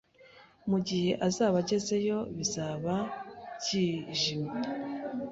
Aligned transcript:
Mugihe 0.69 1.11
azaba 1.27 1.57
agezeyo, 1.63 2.17
bizaba 2.37 2.93
byijimye 3.61 4.59